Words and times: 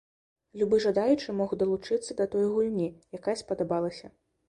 Любы 0.61 0.79
жадаючы 0.85 1.37
мог 1.43 1.53
далучыцца 1.65 2.19
да 2.23 2.29
той 2.35 2.51
гульні, 2.57 2.91
якая 3.19 3.41
спадабалася. 3.47 4.17